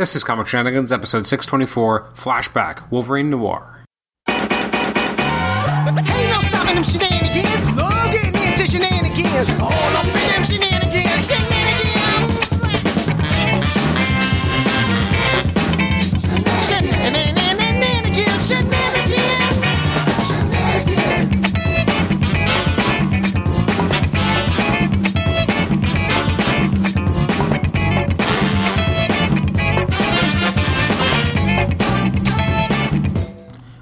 This 0.00 0.16
is 0.16 0.24
Comic 0.24 0.46
Shenanigans, 0.46 0.94
episode 0.94 1.26
624, 1.26 2.12
Flashback, 2.14 2.90
Wolverine 2.90 3.28
Noir. 3.28 3.84
No 4.26 4.34
stopping 6.40 6.76
them 6.76 6.84
shenanigans. 6.84 7.68
Into 8.48 8.66
shenanigans. 8.66 9.50
All 9.60 9.70
up 9.70 10.06
in 10.06 10.12
them 10.12 10.44
shenanigans. 10.44 11.26
Shenanigans. 11.28 11.59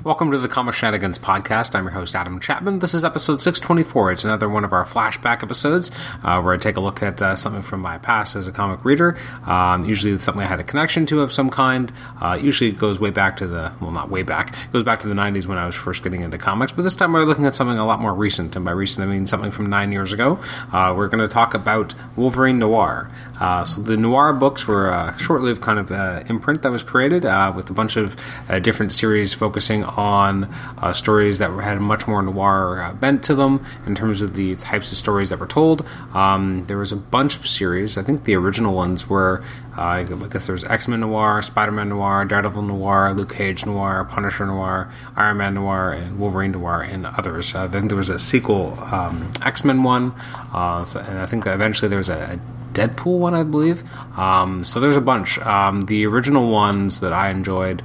我 0.08 0.16
Welcome 0.18 0.32
to 0.32 0.38
the 0.38 0.48
Comic 0.48 0.74
Shenanigans 0.74 1.16
podcast. 1.16 1.76
I'm 1.76 1.84
your 1.84 1.92
host, 1.92 2.16
Adam 2.16 2.40
Chapman. 2.40 2.80
This 2.80 2.92
is 2.92 3.04
episode 3.04 3.40
624. 3.40 4.10
It's 4.10 4.24
another 4.24 4.48
one 4.48 4.64
of 4.64 4.72
our 4.72 4.84
flashback 4.84 5.44
episodes 5.44 5.92
uh, 6.24 6.40
where 6.40 6.52
I 6.52 6.56
take 6.56 6.76
a 6.76 6.80
look 6.80 7.04
at 7.04 7.22
uh, 7.22 7.36
something 7.36 7.62
from 7.62 7.78
my 7.78 7.98
past 7.98 8.34
as 8.34 8.48
a 8.48 8.50
comic 8.50 8.84
reader. 8.84 9.16
Um, 9.46 9.84
usually 9.84 10.12
it's 10.12 10.24
something 10.24 10.42
I 10.42 10.48
had 10.48 10.58
a 10.58 10.64
connection 10.64 11.06
to 11.06 11.20
of 11.20 11.32
some 11.32 11.50
kind. 11.50 11.92
Uh, 12.20 12.36
usually 12.42 12.70
it 12.70 12.78
goes 12.78 12.98
way 12.98 13.10
back 13.10 13.36
to 13.36 13.46
the, 13.46 13.72
well, 13.80 13.92
not 13.92 14.10
way 14.10 14.24
back, 14.24 14.50
it 14.50 14.72
goes 14.72 14.82
back 14.82 14.98
to 15.00 15.06
the 15.06 15.14
90s 15.14 15.46
when 15.46 15.56
I 15.56 15.66
was 15.66 15.76
first 15.76 16.02
getting 16.02 16.22
into 16.22 16.36
comics. 16.36 16.72
But 16.72 16.82
this 16.82 16.94
time 16.94 17.12
we're 17.12 17.24
looking 17.24 17.46
at 17.46 17.54
something 17.54 17.78
a 17.78 17.86
lot 17.86 18.00
more 18.00 18.12
recent. 18.12 18.56
And 18.56 18.64
by 18.64 18.72
recent, 18.72 19.06
I 19.06 19.12
mean 19.12 19.28
something 19.28 19.52
from 19.52 19.66
nine 19.66 19.92
years 19.92 20.12
ago. 20.12 20.40
Uh, 20.72 20.94
we're 20.96 21.06
going 21.06 21.22
to 21.22 21.32
talk 21.32 21.54
about 21.54 21.94
Wolverine 22.16 22.58
Noir. 22.58 23.08
Uh, 23.40 23.62
so 23.62 23.82
the 23.82 23.96
Noir 23.96 24.32
books 24.32 24.66
were 24.66 24.88
a 24.88 25.16
short 25.16 25.42
lived 25.42 25.62
kind 25.62 25.78
of 25.78 25.92
uh, 25.92 26.24
imprint 26.28 26.62
that 26.62 26.72
was 26.72 26.82
created 26.82 27.24
uh, 27.24 27.52
with 27.54 27.70
a 27.70 27.72
bunch 27.72 27.96
of 27.96 28.16
uh, 28.50 28.58
different 28.58 28.90
series 28.90 29.32
focusing 29.32 29.84
on 29.84 30.07
uh, 30.08 30.92
stories 30.92 31.38
that 31.38 31.50
had 31.60 31.80
much 31.80 32.06
more 32.06 32.22
noir 32.22 32.82
uh, 32.82 32.92
bent 32.94 33.22
to 33.24 33.34
them 33.34 33.64
in 33.86 33.94
terms 33.94 34.22
of 34.22 34.34
the 34.34 34.56
types 34.56 34.90
of 34.92 34.98
stories 34.98 35.30
that 35.30 35.38
were 35.38 35.46
told. 35.46 35.86
Um, 36.14 36.64
there 36.66 36.78
was 36.78 36.92
a 36.92 36.96
bunch 36.96 37.36
of 37.36 37.46
series. 37.46 37.98
I 37.98 38.02
think 38.02 38.24
the 38.24 38.34
original 38.34 38.74
ones 38.74 39.08
were, 39.08 39.42
uh, 39.76 39.82
I 39.82 40.02
guess 40.04 40.46
there 40.46 40.54
was 40.54 40.64
X 40.64 40.88
Men 40.88 41.00
Noir, 41.00 41.42
Spider 41.42 41.72
Man 41.72 41.88
Noir, 41.88 42.24
Daredevil 42.24 42.62
Noir, 42.62 43.12
Luke 43.14 43.34
Cage 43.34 43.66
Noir, 43.66 44.04
Punisher 44.04 44.46
Noir, 44.46 44.90
Iron 45.16 45.36
Man 45.36 45.54
Noir, 45.54 45.92
and 45.92 46.18
Wolverine 46.18 46.52
Noir, 46.52 46.82
and 46.82 47.06
others. 47.06 47.54
Uh, 47.54 47.66
then 47.66 47.88
there 47.88 47.96
was 47.96 48.10
a 48.10 48.18
sequel, 48.18 48.78
um, 48.92 49.30
X 49.44 49.64
Men 49.64 49.82
one, 49.82 50.12
uh, 50.52 50.84
and 51.06 51.18
I 51.18 51.26
think 51.26 51.46
eventually 51.46 51.88
there 51.88 51.98
was 51.98 52.08
a, 52.08 52.18
a 52.34 52.40
Deadpool 52.78 53.18
one, 53.18 53.34
I 53.34 53.42
believe. 53.42 53.82
Um, 54.16 54.62
so 54.62 54.78
there's 54.78 54.96
a 54.96 55.00
bunch. 55.00 55.38
Um, 55.38 55.82
the 55.82 56.06
original 56.06 56.50
ones 56.50 57.00
that 57.00 57.12
I 57.12 57.30
enjoyed, 57.30 57.82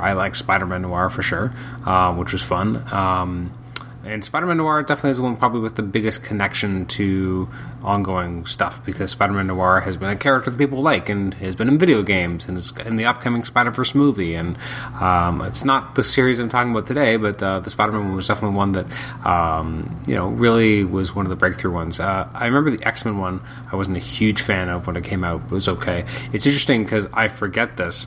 I 0.00 0.12
like 0.12 0.34
Spider-Man 0.34 0.82
Noir 0.82 1.10
for 1.10 1.22
sure, 1.22 1.52
uh, 1.84 2.14
which 2.14 2.32
was 2.32 2.42
fun. 2.42 2.92
Um, 2.92 3.52
and 4.06 4.24
Spider-Man 4.24 4.58
Noir 4.58 4.82
definitely 4.82 5.10
is 5.10 5.16
the 5.16 5.24
one 5.24 5.36
probably 5.36 5.60
with 5.60 5.74
the 5.74 5.82
biggest 5.82 6.22
connection 6.22 6.86
to 6.86 7.48
ongoing 7.82 8.46
stuff 8.46 8.84
because 8.84 9.10
Spider-Man 9.10 9.48
Noir 9.48 9.80
has 9.80 9.96
been 9.96 10.10
a 10.10 10.16
character 10.16 10.50
that 10.50 10.56
people 10.56 10.80
like 10.80 11.08
and 11.08 11.34
has 11.34 11.56
been 11.56 11.68
in 11.68 11.76
video 11.76 12.02
games 12.02 12.46
and 12.46 12.56
is 12.56 12.72
in 12.84 12.96
the 12.96 13.04
upcoming 13.04 13.42
Spider-Verse 13.42 13.94
movie. 13.94 14.34
And 14.34 14.56
um, 15.00 15.40
it's 15.42 15.64
not 15.64 15.96
the 15.96 16.04
series 16.04 16.38
I'm 16.38 16.48
talking 16.48 16.70
about 16.70 16.86
today, 16.86 17.16
but 17.16 17.42
uh, 17.42 17.60
the 17.60 17.70
Spider-Man 17.70 18.04
one 18.04 18.16
was 18.16 18.28
definitely 18.28 18.56
one 18.56 18.72
that 18.72 19.26
um, 19.26 20.00
you 20.06 20.14
know 20.14 20.28
really 20.28 20.84
was 20.84 21.14
one 21.14 21.26
of 21.26 21.30
the 21.30 21.36
breakthrough 21.36 21.72
ones. 21.72 21.98
Uh, 21.98 22.28
I 22.32 22.46
remember 22.46 22.70
the 22.70 22.86
X-Men 22.86 23.18
one. 23.18 23.40
I 23.72 23.76
wasn't 23.76 23.96
a 23.96 24.00
huge 24.00 24.40
fan 24.40 24.68
of 24.68 24.86
when 24.86 24.96
it 24.96 25.02
came 25.04 25.24
out. 25.24 25.42
It 25.46 25.50
was 25.50 25.68
okay. 25.68 26.04
It's 26.32 26.46
interesting 26.46 26.84
because 26.84 27.08
I 27.12 27.26
forget 27.26 27.76
this 27.76 28.06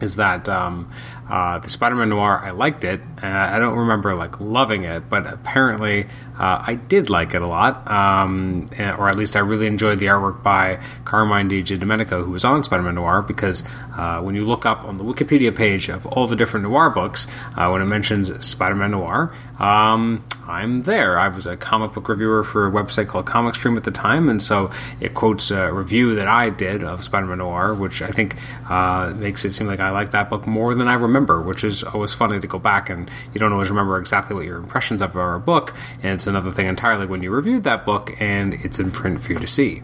is 0.00 0.16
that 0.16 0.48
um, 0.48 0.90
uh, 1.28 1.58
the 1.58 1.68
Spider-Man 1.68 2.08
Noir 2.10 2.40
I 2.42 2.50
liked 2.50 2.84
it. 2.84 3.00
And 3.22 3.32
I 3.32 3.58
don't 3.58 3.76
remember 3.78 4.14
like 4.14 4.40
loving 4.40 4.84
it, 4.84 5.08
but 5.08 5.26
apparently 5.26 6.04
uh, 6.38 6.62
I 6.66 6.74
did 6.74 7.08
like 7.10 7.34
it 7.34 7.42
a 7.42 7.46
lot, 7.46 7.90
um, 7.90 8.68
and- 8.76 8.96
or 8.96 9.08
at 9.08 9.16
least 9.16 9.36
I 9.36 9.40
really 9.40 9.66
enjoyed 9.66 9.98
the 9.98 10.06
artwork 10.06 10.42
by 10.42 10.78
Carmine 11.04 11.48
Di 11.48 11.62
Giandomenico, 11.62 12.24
who 12.24 12.30
was 12.30 12.44
on 12.44 12.62
Spider-Man 12.62 12.94
Noir. 12.94 13.22
Because 13.22 13.64
uh, 13.96 14.20
when 14.20 14.34
you 14.34 14.44
look 14.44 14.66
up 14.66 14.84
on 14.84 14.98
the 14.98 15.04
Wikipedia 15.04 15.54
page 15.54 15.88
of 15.88 16.04
all 16.06 16.26
the 16.26 16.36
different 16.36 16.64
noir 16.64 16.90
books, 16.90 17.26
uh, 17.56 17.68
when 17.70 17.80
it 17.82 17.86
mentions 17.86 18.32
Spider-Man 18.46 18.90
Noir, 18.90 19.32
um, 19.58 20.22
I'm 20.48 20.84
there. 20.84 21.18
I 21.18 21.26
was 21.26 21.46
a 21.46 21.56
comic 21.56 21.92
book 21.92 22.08
reviewer 22.08 22.44
for 22.44 22.66
a 22.66 22.70
website 22.70 23.08
called 23.08 23.26
Comic 23.26 23.56
Stream 23.56 23.76
at 23.76 23.82
the 23.82 23.90
time, 23.90 24.28
and 24.28 24.40
so 24.40 24.70
it 25.00 25.12
quotes 25.12 25.50
a 25.50 25.72
review 25.72 26.14
that 26.14 26.28
I 26.28 26.50
did 26.50 26.84
of 26.84 27.02
Spider-Man 27.02 27.38
Noir, 27.38 27.74
which 27.74 28.00
I 28.00 28.08
think 28.08 28.36
uh, 28.70 29.12
makes 29.16 29.44
it 29.44 29.52
seem 29.52 29.66
like 29.66 29.80
I 29.80 29.90
like 29.90 30.12
that 30.12 30.30
book 30.30 30.46
more 30.46 30.74
than 30.74 30.86
I 30.86 30.94
remember, 30.94 31.42
which 31.42 31.64
is 31.64 31.82
always 31.82 32.14
funny 32.14 32.38
to 32.38 32.46
go 32.46 32.60
back 32.60 32.88
and 32.88 33.10
you 33.34 33.40
don't 33.40 33.52
always 33.52 33.70
remember 33.70 33.98
exactly 33.98 34.36
what 34.36 34.44
your 34.44 34.58
impressions 34.58 35.02
of 35.02 35.16
a 35.16 35.38
book, 35.40 35.74
and 36.02 36.12
it's 36.12 36.28
another 36.28 36.52
thing 36.52 36.66
entirely 36.66 37.06
when 37.06 37.22
you 37.22 37.30
reviewed 37.32 37.64
that 37.64 37.84
book 37.84 38.14
and 38.20 38.54
it's 38.54 38.78
in 38.78 38.92
print 38.92 39.20
for 39.20 39.32
you 39.32 39.38
to 39.40 39.46
see. 39.48 39.82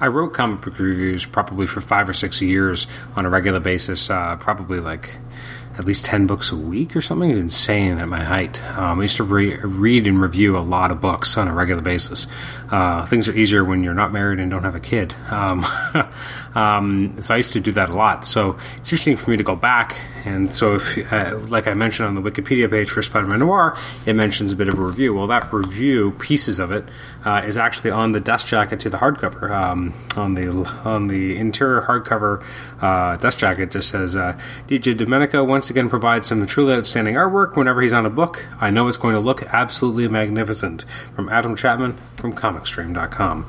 I 0.00 0.06
wrote 0.08 0.32
comic 0.34 0.62
book 0.62 0.78
reviews 0.78 1.26
probably 1.26 1.66
for 1.66 1.80
five 1.80 2.08
or 2.08 2.12
six 2.12 2.40
years 2.40 2.88
on 3.14 3.24
a 3.24 3.28
regular 3.28 3.60
basis, 3.60 4.10
uh, 4.10 4.34
probably 4.36 4.80
like 4.80 5.18
at 5.78 5.84
least 5.84 6.04
10 6.04 6.26
books 6.26 6.52
a 6.52 6.56
week 6.56 6.94
or 6.94 7.00
something. 7.00 7.30
It's 7.30 7.38
insane 7.38 7.98
at 7.98 8.08
my 8.08 8.22
height. 8.22 8.62
Um, 8.76 8.98
I 8.98 9.02
used 9.02 9.16
to 9.16 9.24
re- 9.24 9.56
read 9.56 10.06
and 10.06 10.20
review 10.20 10.56
a 10.56 10.60
lot 10.60 10.90
of 10.90 11.00
books 11.00 11.36
on 11.36 11.48
a 11.48 11.54
regular 11.54 11.82
basis. 11.82 12.26
Uh, 12.70 13.06
things 13.06 13.28
are 13.28 13.34
easier 13.34 13.64
when 13.64 13.82
you're 13.82 13.94
not 13.94 14.12
married 14.12 14.38
and 14.38 14.50
don't 14.50 14.64
have 14.64 14.74
a 14.74 14.80
kid. 14.80 15.14
Um, 15.30 15.64
um, 16.54 17.20
so 17.20 17.34
I 17.34 17.38
used 17.38 17.52
to 17.52 17.60
do 17.60 17.72
that 17.72 17.88
a 17.88 17.94
lot. 17.94 18.26
So 18.26 18.58
it's 18.76 18.88
interesting 18.92 19.16
for 19.16 19.30
me 19.30 19.36
to 19.36 19.42
go 19.42 19.56
back. 19.56 20.00
And 20.24 20.52
so, 20.52 20.76
if, 20.76 21.12
uh, 21.12 21.38
like 21.48 21.66
I 21.66 21.74
mentioned 21.74 22.06
on 22.06 22.14
the 22.14 22.22
Wikipedia 22.22 22.70
page 22.70 22.90
for 22.90 23.02
Spider 23.02 23.26
Man 23.26 23.40
Noir, 23.40 23.76
it 24.06 24.14
mentions 24.14 24.52
a 24.52 24.56
bit 24.56 24.68
of 24.68 24.78
a 24.78 24.82
review. 24.82 25.14
Well, 25.14 25.26
that 25.26 25.52
review, 25.52 26.12
pieces 26.12 26.60
of 26.60 26.70
it, 26.70 26.84
uh, 27.24 27.42
is 27.44 27.58
actually 27.58 27.90
on 27.90 28.12
the 28.12 28.20
dust 28.20 28.46
jacket 28.46 28.78
to 28.80 28.90
the 28.90 28.98
hardcover. 28.98 29.50
Um, 29.50 29.94
on 30.16 30.34
the 30.34 30.48
on 30.84 31.08
the 31.08 31.36
interior 31.36 31.82
hardcover 31.82 32.44
uh, 32.80 33.16
dust 33.16 33.38
jacket, 33.38 33.72
just 33.72 33.90
says 33.90 34.14
uh, 34.14 34.38
Di 34.66 34.78
Giandomenico 34.78 35.46
once 35.62 35.70
again 35.70 35.88
provides 35.88 36.26
some 36.26 36.44
truly 36.44 36.74
outstanding 36.74 37.14
artwork 37.14 37.54
whenever 37.54 37.80
he's 37.82 37.92
on 37.92 38.04
a 38.04 38.10
book. 38.10 38.48
I 38.60 38.72
know 38.72 38.88
it's 38.88 38.96
going 38.96 39.14
to 39.14 39.20
look 39.20 39.44
absolutely 39.44 40.08
magnificent. 40.08 40.84
From 41.14 41.28
Adam 41.28 41.54
Chapman 41.54 41.92
from 42.16 42.32
ComicStream.com, 42.32 43.44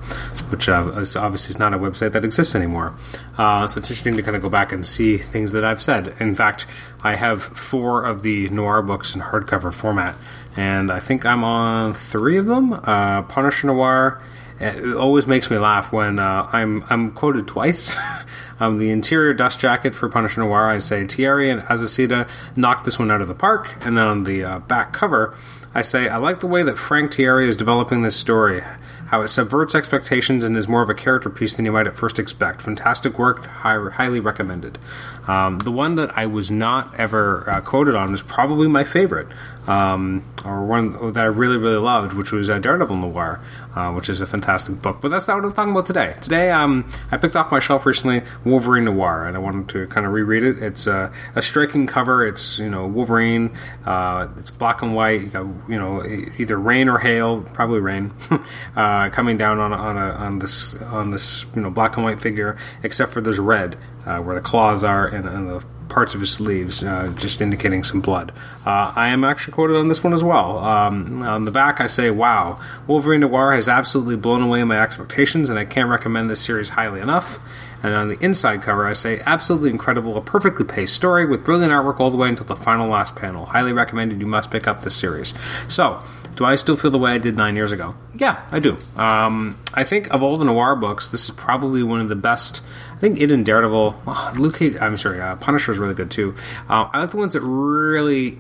which 0.52 0.70
uh, 0.70 0.84
obviously 0.96 1.50
is 1.50 1.58
not 1.58 1.74
a 1.74 1.80
website 1.80 2.12
that 2.12 2.24
exists 2.24 2.54
anymore. 2.54 2.94
Uh, 3.36 3.66
so 3.66 3.80
it's 3.80 3.90
interesting 3.90 4.14
to 4.14 4.22
kind 4.22 4.36
of 4.36 4.44
go 4.44 4.50
back 4.50 4.72
and 4.72 4.86
see 4.86 5.18
things 5.18 5.54
that 5.54 5.64
I've 5.64 5.82
said. 5.82 6.16
In 6.20 6.36
fact, 6.36 6.68
I 7.02 7.16
have 7.16 7.42
four 7.42 8.06
of 8.06 8.22
the 8.22 8.48
noir 8.50 8.84
books 8.84 9.16
in 9.16 9.22
hardcover 9.22 9.74
format, 9.74 10.16
and 10.56 10.92
I 10.92 11.00
think 11.00 11.26
I'm 11.26 11.44
on 11.44 11.96
three 11.96 12.38
of 12.38 12.46
them. 12.46 12.74
Uh, 12.74 13.24
Punisher 13.24 13.66
Noir. 13.66 14.22
It 14.60 14.96
always 14.96 15.26
makes 15.26 15.50
me 15.50 15.58
laugh 15.58 15.92
when 15.92 16.20
uh, 16.20 16.48
I'm 16.54 16.86
I'm 16.92 17.10
quoted 17.12 17.48
twice. 17.48 17.98
um, 18.64 18.78
the 18.78 18.90
interior 18.90 19.34
dust 19.34 19.60
jacket 19.60 19.94
for 19.94 20.08
Punisher 20.08 20.42
Noir, 20.42 20.70
I 20.70 20.78
say 20.78 21.04
Tieri 21.04 21.52
and 21.52 21.62
Azaceta 21.64 22.30
knocked 22.56 22.86
this 22.86 22.98
one 22.98 23.12
out 23.12 23.22
of 23.22 23.28
the 23.28 23.36
park, 23.36 23.74
and 23.86 23.98
then 23.98 24.08
on 24.08 24.24
the 24.24 24.44
uh, 24.44 24.60
back 24.60 24.94
cover, 24.94 25.36
I 25.76 25.82
say 25.82 26.08
I 26.08 26.18
like 26.18 26.40
the 26.40 26.48
way 26.48 26.64
that 26.64 26.78
Frank 26.78 27.12
Tieri 27.12 27.48
is 27.48 27.58
developing 27.58 28.04
this 28.04 28.16
story. 28.16 28.62
How 29.08 29.22
it 29.22 29.28
subverts 29.28 29.76
expectations 29.76 30.44
and 30.44 30.58
is 30.58 30.68
more 30.68 30.82
of 30.82 30.90
a 30.90 30.96
character 30.96 31.30
piece 31.30 31.54
than 31.54 31.66
you 31.66 31.72
might 31.72 31.86
at 31.86 31.96
first 31.96 32.18
expect. 32.18 32.64
Fantastic 32.64 33.20
work, 33.20 33.46
high, 33.46 33.78
highly 33.92 34.20
recommended. 34.20 34.80
Um, 35.28 35.60
the 35.60 35.72
one 35.72 35.96
that 35.96 36.18
I 36.18 36.26
was 36.26 36.50
not 36.50 36.98
ever 37.00 37.48
uh, 37.48 37.62
quoted 37.62 37.96
on 37.96 38.14
is 38.14 38.24
probably 38.24 38.68
my 38.68 38.84
favorite, 38.84 39.28
um, 39.68 40.24
or 40.44 40.66
one 40.66 41.14
that 41.14 41.22
I 41.22 41.26
really, 41.26 41.58
really 41.58 41.78
loved, 41.78 42.14
which 42.14 42.32
was 42.32 42.50
uh, 42.50 42.58
Daredevil 42.58 42.96
Noir, 42.96 43.40
uh, 43.76 43.92
which 43.92 44.10
is 44.10 44.22
a 44.22 44.28
fantastic 44.28 44.82
book. 44.82 45.02
But 45.02 45.10
that's 45.10 45.28
not 45.28 45.38
what 45.38 45.46
I'm 45.46 45.54
talking 45.54 45.72
about 45.72 45.86
today. 45.86 46.16
Today, 46.22 46.52
um, 46.52 46.88
I 47.12 47.18
picked 47.18 47.36
off 47.36 47.52
my 47.52 47.60
shelf 47.60 47.86
recently 47.86 48.22
Wolverine 48.46 48.86
Noir, 48.86 49.26
and 49.26 49.36
I 49.36 49.40
wanted 49.40 49.70
to 49.70 49.88
kind 49.88 50.06
of 50.06 50.14
reread 50.14 50.44
it. 50.44 50.62
It's 50.62 50.88
uh, 50.88 51.12
a 51.36 51.42
striking 51.42 51.88
cover. 51.88 52.26
It's 52.26 52.60
you 52.60 52.70
know 52.70 52.88
Wolverine. 52.88 53.56
Uh, 53.86 54.28
it's 54.38 54.50
black 54.50 54.82
and 54.82 54.96
white. 54.96 55.22
You 55.22 55.28
got 55.28 55.46
you 55.70 55.80
know 55.80 56.04
either 56.38 56.58
rain 56.58 56.90
or 56.90 57.00
hail, 57.00 57.42
probably 57.54 57.80
rain, 57.80 58.14
uh, 58.76 59.10
coming 59.10 59.38
down 59.38 59.60
on 59.60 59.74
on 59.74 59.98
a, 59.98 60.12
on 60.12 60.40
this 60.40 60.76
on 60.82 61.12
this 61.12 61.46
you 61.56 61.62
know 61.62 61.70
black 61.70 61.96
and 61.98 62.06
white 62.06 62.22
figure, 62.22 62.58
except 62.84 63.12
for 63.12 63.22
there's 63.22 63.40
red 63.40 63.78
where 64.04 64.36
the 64.36 64.42
claws 64.42 64.84
are 64.84 65.08
and, 65.08 65.26
and 65.26 65.48
the 65.48 65.66
parts 65.90 66.16
of 66.16 66.22
his 66.22 66.32
sleeves, 66.32 66.84
uh, 66.84 67.14
just 67.18 67.42
indicating 67.42 67.84
some 67.84 68.02
blood. 68.02 68.32
Uh, 68.66 68.92
I 68.96 69.10
am 69.10 69.24
actually 69.24 69.54
quoted 69.54 69.76
on 69.76 69.88
this 69.88 70.04
one 70.04 70.14
as 70.14 70.24
well. 70.24 70.58
Um, 70.60 71.22
on 71.24 71.46
the 71.46 71.52
back, 71.52 71.82
I 71.82 71.88
say, 71.88 72.10
"Wow, 72.10 72.60
Wolverine 72.88 73.22
Noir 73.22 73.54
has 73.54 73.68
absolutely 73.68 74.16
blown 74.16 74.42
away 74.42 74.64
my 74.64 74.82
expectations, 74.82 75.50
and 75.50 75.60
I 75.60 75.66
can't 75.66 75.90
recommend 75.90 76.30
this 76.30 76.42
series 76.42 76.70
highly 76.70 77.00
enough." 77.00 77.40
And 77.84 77.94
on 77.94 78.08
the 78.08 78.18
inside 78.24 78.62
cover, 78.62 78.88
I 78.88 78.94
say, 78.94 79.22
absolutely 79.26 79.70
incredible, 79.70 80.16
a 80.16 80.22
perfectly 80.22 80.66
paced 80.66 80.96
story 80.96 81.26
with 81.26 81.44
brilliant 81.44 81.74
artwork 81.74 82.00
all 82.00 82.10
the 82.10 82.16
way 82.16 82.30
until 82.30 82.46
the 82.46 82.56
final 82.56 82.88
last 82.88 83.18
panel. 83.18 83.48
Highly 83.48 83.74
recommended. 83.74 84.22
You 84.22 84.26
must 84.26 84.52
pick 84.52 84.70
up 84.70 84.84
this 84.84 84.96
series. 84.96 85.34
So, 85.68 86.02
Do 86.36 86.46
I 86.46 86.56
still 86.56 86.76
feel 86.76 86.92
the 86.92 86.98
way 86.98 87.12
I 87.12 87.18
did 87.18 87.38
nine 87.38 87.56
years 87.56 87.72
ago? 87.72 87.96
Yeah, 88.16 88.44
I 88.52 88.60
do. 88.60 88.78
Um, 88.96 89.58
I 89.74 89.84
think 89.84 90.14
of 90.14 90.24
all 90.24 90.38
the 90.38 90.46
noir 90.46 90.76
books, 90.76 91.08
this 91.08 91.26
is 91.26 91.32
probably 91.32 91.84
one 91.84 92.02
of 92.02 92.10
the 92.10 92.16
best. 92.16 92.64
I 92.94 93.00
think 93.00 93.20
it 93.20 93.32
and 93.32 93.46
Daredevil, 93.46 94.02
oh, 94.08 94.34
Luke 94.38 94.62
I'm 94.62 94.98
sorry, 94.98 95.22
uh, 95.22 95.36
Punisher 95.36 95.72
is 95.72 95.78
really 95.78 95.94
good 95.94 96.12
too. 96.12 96.36
Uh, 96.70 96.90
I 96.92 97.02
like 97.02 97.12
the 97.12 97.18
ones 97.18 97.34
that 97.34 97.42
really 97.42 98.40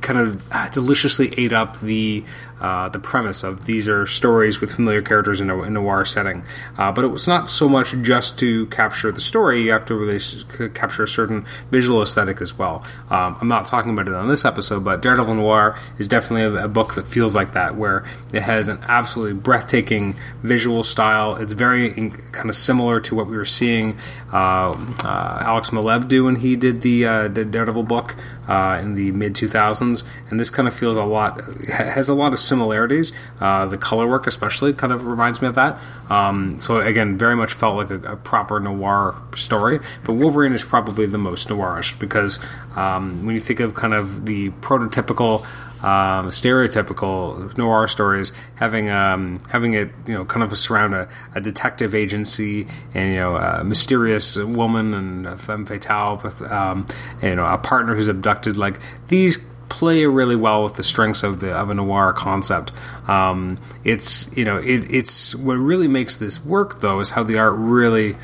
kind 0.00 0.18
of 0.18 0.42
uh, 0.52 0.68
deliciously 0.70 1.32
ate 1.36 1.52
up 1.52 1.80
the 1.80 2.24
uh, 2.62 2.88
the 2.88 3.00
premise 3.00 3.42
of 3.42 3.64
these 3.64 3.88
are 3.88 4.06
stories 4.06 4.60
with 4.60 4.72
familiar 4.72 5.02
characters 5.02 5.40
in 5.40 5.50
a, 5.50 5.62
in 5.62 5.76
a 5.76 5.80
noir 5.82 6.04
setting. 6.04 6.44
Uh, 6.78 6.92
but 6.92 7.04
it 7.04 7.08
was 7.08 7.26
not 7.26 7.50
so 7.50 7.68
much 7.68 7.92
just 8.02 8.38
to 8.38 8.66
capture 8.66 9.10
the 9.10 9.20
story; 9.20 9.62
you 9.62 9.72
have 9.72 9.84
to 9.86 9.96
really 9.96 10.16
s- 10.16 10.44
capture 10.72 11.02
a 11.02 11.08
certain 11.08 11.44
visual 11.72 12.00
aesthetic 12.00 12.40
as 12.40 12.56
well. 12.56 12.84
Um, 13.10 13.36
I'm 13.40 13.48
not 13.48 13.66
talking 13.66 13.92
about 13.92 14.06
it 14.06 14.14
on 14.14 14.28
this 14.28 14.44
episode, 14.44 14.84
but 14.84 15.02
Daredevil 15.02 15.34
Noir 15.34 15.76
is 15.98 16.06
definitely 16.06 16.60
a, 16.60 16.66
a 16.66 16.68
book 16.68 16.94
that 16.94 17.08
feels 17.08 17.34
like 17.34 17.52
that, 17.52 17.74
where 17.74 18.04
it 18.32 18.42
has 18.42 18.68
an 18.68 18.78
absolutely 18.86 19.34
breathtaking 19.34 20.14
visual 20.44 20.84
style. 20.84 21.34
It's 21.34 21.54
very 21.54 21.92
in, 21.98 22.12
kind 22.30 22.48
of 22.48 22.54
similar 22.54 23.00
to 23.00 23.14
what 23.16 23.26
we 23.26 23.36
were 23.36 23.44
seeing 23.44 23.98
uh, 24.32 24.70
uh, 25.04 25.38
Alex 25.42 25.70
Maleev 25.70 26.06
do 26.06 26.24
when 26.24 26.36
he 26.36 26.54
did 26.54 26.82
the, 26.82 27.04
uh, 27.04 27.28
the 27.28 27.44
Daredevil 27.44 27.82
book 27.82 28.14
uh, 28.48 28.78
in 28.80 28.94
the 28.94 29.10
mid 29.12 29.34
2000s, 29.34 30.04
and 30.30 30.38
this 30.38 30.50
kind 30.50 30.68
of 30.68 30.74
feels 30.74 30.96
a 30.96 31.04
lot 31.04 31.40
has 31.68 32.08
a 32.08 32.14
lot 32.14 32.32
of 32.32 32.38
similarities. 32.52 33.14
Uh, 33.40 33.64
the 33.64 33.78
color 33.78 34.06
work, 34.06 34.26
especially, 34.26 34.74
kind 34.74 34.92
of 34.92 35.06
reminds 35.06 35.40
me 35.40 35.48
of 35.48 35.54
that. 35.54 35.82
Um, 36.10 36.60
so 36.60 36.80
again, 36.80 37.16
very 37.16 37.34
much 37.34 37.54
felt 37.54 37.76
like 37.76 37.90
a, 37.90 38.12
a, 38.12 38.16
proper 38.16 38.60
noir 38.60 39.14
story. 39.34 39.80
But 40.04 40.12
Wolverine 40.14 40.52
is 40.52 40.62
probably 40.62 41.06
the 41.06 41.16
most 41.16 41.48
noirish 41.48 41.98
because 41.98 42.38
um, 42.76 43.24
when 43.24 43.34
you 43.34 43.40
think 43.40 43.60
of 43.60 43.74
kind 43.74 43.94
of 43.94 44.26
the 44.26 44.50
prototypical. 44.60 45.46
Um, 45.82 46.28
stereotypical 46.28 47.58
noir 47.58 47.88
stories, 47.88 48.32
having 48.54 48.88
um, 48.88 49.40
having 49.50 49.74
it 49.74 49.90
you 50.06 50.14
know 50.14 50.24
kind 50.24 50.44
of 50.44 50.56
surround 50.56 50.94
a, 50.94 51.08
a 51.34 51.40
detective 51.40 51.92
agency 51.92 52.68
and 52.94 53.10
you 53.10 53.18
know 53.18 53.34
a 53.34 53.64
mysterious 53.64 54.36
woman 54.36 54.94
and 54.94 55.26
a 55.26 55.36
femme 55.36 55.66
fatale 55.66 56.20
with 56.22 56.40
um, 56.42 56.86
you 57.20 57.34
know 57.34 57.46
a 57.46 57.58
partner 57.58 57.96
who's 57.96 58.06
abducted. 58.06 58.56
Like 58.56 58.78
these 59.08 59.38
play 59.68 60.04
really 60.06 60.36
well 60.36 60.62
with 60.62 60.76
the 60.76 60.82
strengths 60.82 61.22
of 61.22 61.40
the 61.40 61.52
of 61.52 61.70
a 61.70 61.74
noir 61.74 62.12
concept. 62.12 62.72
Um, 63.08 63.58
it's 63.84 64.34
you 64.36 64.44
know 64.44 64.58
it, 64.58 64.92
it's 64.92 65.34
what 65.34 65.54
really 65.54 65.88
makes 65.88 66.16
this 66.16 66.44
work 66.44 66.80
though 66.80 67.00
is 67.00 67.10
how 67.10 67.22
the 67.22 67.38
art 67.38 67.54
really 67.56 68.16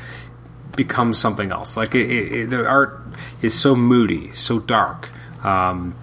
becomes 0.75 1.17
something 1.17 1.51
else. 1.51 1.75
Like 1.75 1.95
it, 1.95 2.09
it, 2.09 2.49
the 2.49 2.67
art 2.67 3.01
is 3.41 3.59
so 3.59 3.75
moody, 3.75 4.31
so 4.33 4.59
dark. 4.59 5.09
Um, 5.43 5.95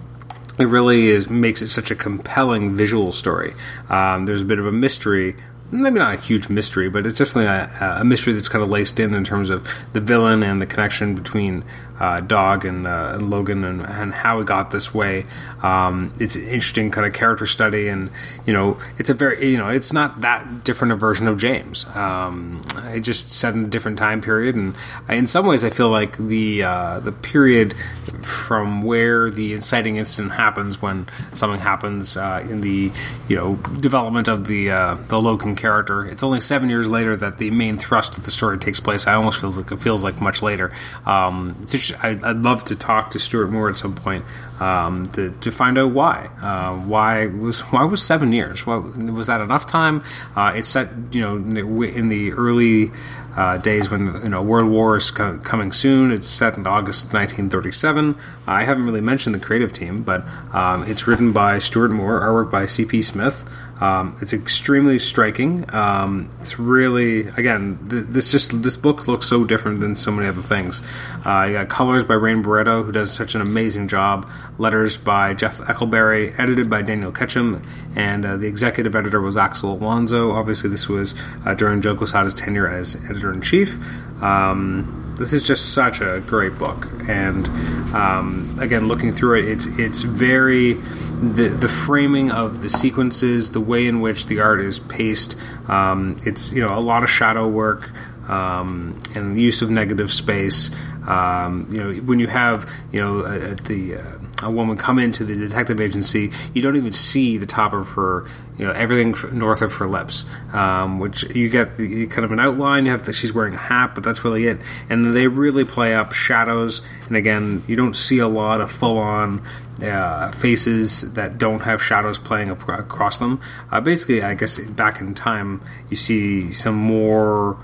it 0.58 0.66
really 0.66 1.08
is 1.08 1.28
makes 1.28 1.62
it 1.62 1.68
such 1.68 1.90
a 1.90 1.94
compelling 1.94 2.76
visual 2.76 3.12
story. 3.12 3.52
Um, 3.88 4.26
there's 4.26 4.42
a 4.42 4.46
bit 4.46 4.58
of 4.58 4.66
a 4.66 4.72
mystery 4.72 5.36
maybe 5.70 5.98
not 5.98 6.14
a 6.14 6.20
huge 6.20 6.48
mystery, 6.48 6.88
but 6.88 7.06
it's 7.06 7.18
definitely 7.18 7.46
a, 7.46 7.98
a, 8.00 8.04
mystery 8.04 8.32
that's 8.32 8.48
kind 8.48 8.62
of 8.62 8.68
laced 8.68 9.00
in 9.00 9.14
in 9.14 9.24
terms 9.24 9.50
of 9.50 9.66
the 9.92 10.00
villain 10.00 10.42
and 10.42 10.60
the 10.60 10.66
connection 10.66 11.14
between 11.14 11.64
uh, 11.98 12.20
Dog 12.20 12.64
and, 12.64 12.86
uh, 12.86 13.18
Logan 13.20 13.64
and, 13.64 13.82
and, 13.82 14.12
how 14.12 14.40
it 14.40 14.46
got 14.46 14.70
this 14.70 14.94
way. 14.94 15.24
Um, 15.62 16.12
it's 16.18 16.36
an 16.36 16.44
interesting 16.44 16.90
kind 16.90 17.06
of 17.06 17.12
character 17.12 17.46
study, 17.46 17.88
and 17.88 18.10
you 18.46 18.52
know, 18.52 18.78
it's 18.98 19.10
a 19.10 19.14
very 19.14 19.50
you 19.50 19.58
know, 19.58 19.68
it's 19.68 19.92
not 19.92 20.20
that 20.20 20.64
different 20.64 20.92
a 20.92 20.96
version 20.96 21.26
of 21.26 21.38
James. 21.38 21.86
Um, 21.94 22.62
it 22.86 23.00
just 23.00 23.32
set 23.32 23.54
in 23.54 23.64
a 23.64 23.68
different 23.68 23.98
time 23.98 24.20
period, 24.20 24.54
and 24.56 24.74
I, 25.08 25.14
in 25.14 25.26
some 25.26 25.46
ways, 25.46 25.64
I 25.64 25.70
feel 25.70 25.88
like 25.88 26.16
the 26.18 26.62
uh, 26.62 27.00
the 27.00 27.12
period 27.12 27.74
from 28.22 28.82
where 28.82 29.30
the 29.30 29.54
inciting 29.54 29.96
incident 29.96 30.34
happens 30.34 30.80
when 30.82 31.08
something 31.32 31.60
happens 31.60 32.16
uh, 32.16 32.44
in 32.48 32.60
the 32.60 32.90
you 33.28 33.36
know 33.36 33.56
development 33.80 34.28
of 34.28 34.46
the 34.46 34.70
uh, 34.70 34.94
the 35.08 35.20
Logan 35.20 35.56
character. 35.56 36.04
It's 36.04 36.22
only 36.22 36.40
seven 36.40 36.68
years 36.68 36.88
later 36.88 37.16
that 37.16 37.38
the 37.38 37.50
main 37.50 37.78
thrust 37.78 38.16
of 38.16 38.24
the 38.24 38.30
story 38.30 38.58
takes 38.58 38.80
place. 38.80 39.06
I 39.06 39.14
almost 39.14 39.40
feels 39.40 39.56
like 39.56 39.70
it 39.70 39.80
feels 39.80 40.02
like 40.02 40.20
much 40.20 40.42
later. 40.42 40.72
Um, 41.04 41.56
it's 41.62 41.85
I'd, 41.92 42.22
I'd, 42.22 42.42
love 42.42 42.64
to 42.66 42.76
talk 42.76 43.10
to 43.10 43.18
Stuart 43.18 43.48
Moore 43.48 43.68
at 43.68 43.78
some 43.78 43.94
point 43.94 44.24
um, 44.60 45.06
to, 45.12 45.30
to 45.40 45.50
find 45.50 45.78
out 45.78 45.92
why. 45.92 46.30
Uh, 46.40 46.76
why 46.76 47.26
was 47.26 47.60
why 47.62 47.84
was 47.84 48.02
seven 48.02 48.32
years? 48.32 48.66
What, 48.66 48.96
was 48.96 49.26
that 49.26 49.40
enough 49.40 49.66
time? 49.66 50.02
Uh, 50.34 50.52
it's 50.54 50.68
set 50.68 50.88
you 51.12 51.20
know 51.20 51.36
in 51.36 52.08
the 52.08 52.32
early 52.32 52.92
uh, 53.36 53.58
days 53.58 53.90
when 53.90 54.14
you 54.22 54.28
know 54.28 54.42
World 54.42 54.70
War 54.70 54.96
is 54.96 55.10
co- 55.10 55.38
coming 55.38 55.72
soon. 55.72 56.10
It's 56.10 56.28
set 56.28 56.56
in 56.56 56.66
August 56.66 57.12
1937. 57.12 58.16
I 58.46 58.64
haven't 58.64 58.86
really 58.86 59.00
mentioned 59.00 59.34
the 59.34 59.40
creative 59.40 59.72
team, 59.72 60.02
but 60.02 60.24
um, 60.52 60.84
it's 60.88 61.06
written 61.06 61.32
by 61.32 61.58
Stuart 61.58 61.90
Moore, 61.90 62.20
artwork 62.20 62.50
by 62.50 62.66
C.P. 62.66 63.02
Smith. 63.02 63.44
Um, 63.80 64.16
it's 64.22 64.32
extremely 64.32 64.98
striking. 64.98 65.64
Um, 65.74 66.30
it's 66.40 66.58
really 66.58 67.28
again 67.28 67.78
th- 67.90 68.04
this 68.06 68.32
just 68.32 68.62
this 68.62 68.76
book 68.76 69.06
looks 69.06 69.26
so 69.26 69.44
different 69.44 69.80
than 69.80 69.94
so 69.96 70.10
many 70.10 70.28
other 70.28 70.42
things. 70.42 70.80
Uh, 71.26 71.44
you 71.44 71.52
got 71.54 71.68
colors 71.68 72.04
by 72.04 72.14
Rain 72.14 72.42
Beredo, 72.42 72.84
who 72.84 72.92
does 72.92 73.12
such 73.12 73.34
an 73.34 73.40
amazing 73.42 73.88
job. 73.88 74.28
Letters 74.58 74.96
by 74.96 75.34
Jeff 75.34 75.58
Eckleberry, 75.58 76.38
edited 76.38 76.70
by 76.70 76.80
Daniel 76.80 77.12
Ketchum, 77.12 77.62
and 77.94 78.24
uh, 78.24 78.36
the 78.36 78.46
executive 78.46 78.96
editor 78.96 79.20
was 79.20 79.36
Axel 79.36 79.74
Alonso. 79.74 80.32
Obviously, 80.32 80.70
this 80.70 80.88
was 80.88 81.14
uh, 81.44 81.52
during 81.54 81.82
Joe 81.82 81.94
Quesada's 81.94 82.34
tenure 82.34 82.66
as 82.66 82.96
editor 83.04 83.30
in 83.30 83.42
chief. 83.42 83.78
Um, 84.22 85.05
this 85.16 85.32
is 85.32 85.42
just 85.42 85.72
such 85.72 86.00
a 86.00 86.22
great 86.26 86.58
book, 86.58 86.88
and 87.08 87.48
um, 87.94 88.56
again, 88.60 88.86
looking 88.86 89.12
through 89.12 89.40
it, 89.40 89.46
it's 89.46 89.66
it's 89.78 90.02
very 90.02 90.74
the 90.74 91.48
the 91.48 91.68
framing 91.68 92.30
of 92.30 92.62
the 92.62 92.68
sequences, 92.68 93.52
the 93.52 93.60
way 93.60 93.86
in 93.86 94.00
which 94.00 94.26
the 94.26 94.40
art 94.40 94.60
is 94.60 94.78
paced. 94.78 95.36
Um, 95.68 96.18
it's 96.24 96.52
you 96.52 96.60
know 96.60 96.76
a 96.76 96.80
lot 96.80 97.02
of 97.02 97.10
shadow 97.10 97.48
work 97.48 97.90
um, 98.28 99.00
and 99.14 99.40
use 99.40 99.62
of 99.62 99.70
negative 99.70 100.12
space. 100.12 100.70
Um, 101.06 101.68
you 101.70 101.78
know, 101.78 101.92
when 102.02 102.18
you 102.18 102.26
have 102.26 102.70
you 102.92 103.00
know 103.00 103.24
at 103.26 103.64
the 103.64 103.96
uh, 103.96 104.18
a 104.42 104.50
woman 104.50 104.76
come 104.76 104.98
into 104.98 105.24
the 105.24 105.34
detective 105.34 105.80
agency, 105.80 106.30
you 106.52 106.62
don't 106.62 106.76
even 106.76 106.92
see 106.92 107.38
the 107.38 107.46
top 107.46 107.72
of 107.72 107.88
her, 107.90 108.26
you 108.58 108.66
know, 108.66 108.72
everything 108.72 109.14
north 109.36 109.62
of 109.62 109.74
her 109.74 109.86
lips. 109.86 110.26
Um, 110.52 110.98
which 110.98 111.22
you 111.34 111.48
get 111.48 111.76
the, 111.76 112.06
kind 112.08 112.24
of 112.24 112.32
an 112.32 112.40
outline. 112.40 112.84
You 112.84 112.92
have 112.92 113.06
that 113.06 113.14
she's 113.14 113.32
wearing 113.32 113.54
a 113.54 113.58
hat, 113.58 113.94
but 113.94 114.04
that's 114.04 114.24
really 114.24 114.46
it. 114.46 114.58
And 114.90 115.14
they 115.14 115.26
really 115.26 115.64
play 115.64 115.94
up 115.94 116.12
shadows. 116.12 116.82
And 117.06 117.16
again, 117.16 117.62
you 117.66 117.76
don't 117.76 117.96
see 117.96 118.18
a 118.18 118.28
lot 118.28 118.60
of 118.60 118.70
full 118.70 118.98
on 118.98 119.42
uh, 119.82 120.30
faces 120.32 121.12
that 121.14 121.38
don't 121.38 121.60
have 121.60 121.82
shadows 121.82 122.18
playing 122.18 122.50
across 122.50 123.18
them. 123.18 123.40
Uh, 123.70 123.80
basically, 123.80 124.22
I 124.22 124.34
guess 124.34 124.58
back 124.58 125.00
in 125.00 125.14
time, 125.14 125.62
you 125.88 125.96
see 125.96 126.50
some 126.50 126.76
more 126.76 127.58